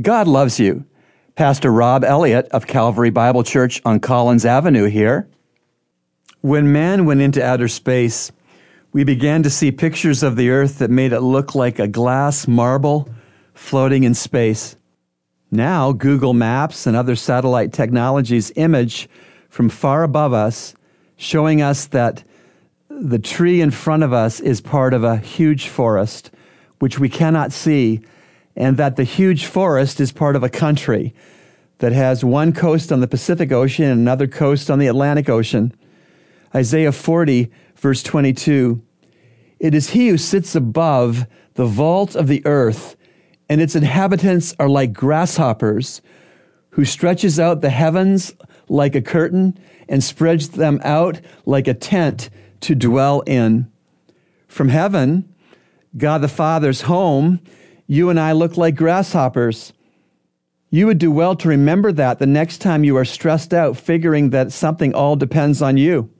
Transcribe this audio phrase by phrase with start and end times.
[0.00, 0.84] God loves you.
[1.34, 5.28] Pastor Rob Elliott of Calvary Bible Church on Collins Avenue here.
[6.40, 8.30] When man went into outer space,
[8.92, 12.46] we began to see pictures of the earth that made it look like a glass
[12.46, 13.08] marble
[13.54, 14.76] floating in space.
[15.50, 19.08] Now, Google Maps and other satellite technologies image
[19.48, 20.74] from far above us,
[21.16, 22.22] showing us that
[22.88, 26.30] the tree in front of us is part of a huge forest,
[26.78, 28.00] which we cannot see
[28.58, 31.14] and that the huge forest is part of a country
[31.78, 35.72] that has one coast on the Pacific Ocean and another coast on the Atlantic Ocean.
[36.52, 38.82] Isaiah 40, verse 22
[39.60, 41.24] It is he who sits above
[41.54, 42.96] the vault of the earth,
[43.48, 46.02] and its inhabitants are like grasshoppers,
[46.70, 48.34] who stretches out the heavens
[48.68, 49.56] like a curtain
[49.88, 52.28] and spreads them out like a tent
[52.60, 53.70] to dwell in.
[54.48, 55.32] From heaven,
[55.96, 57.40] God the Father's home
[57.88, 59.72] you and I look like grasshoppers.
[60.70, 64.30] You would do well to remember that the next time you are stressed out, figuring
[64.30, 66.10] that something all depends on you.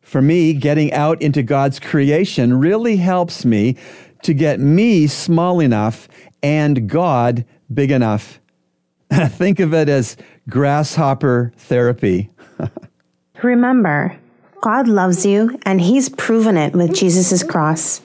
[0.00, 3.76] For me, getting out into God's creation really helps me
[4.24, 6.08] to get me small enough
[6.42, 8.40] and God big enough.
[9.12, 10.16] Think of it as
[10.48, 12.30] grasshopper therapy.
[13.42, 14.18] Remember,
[14.60, 18.00] God loves you, and He's proven it with Jesus' cross.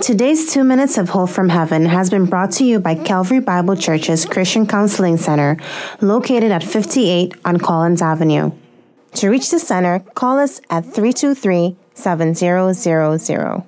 [0.00, 3.76] Today's two minutes of Hope from Heaven has been brought to you by Calvary Bible
[3.76, 5.56] Church's Christian Counseling Center,
[6.00, 8.52] located at 58 on Collins Avenue.
[9.14, 13.64] To reach the center, call us at 323 7000.